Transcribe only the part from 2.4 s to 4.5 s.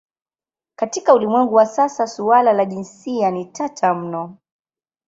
la jinsia ni tata mno.